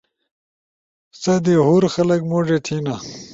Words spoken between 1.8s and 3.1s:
خلق موڙے تھینا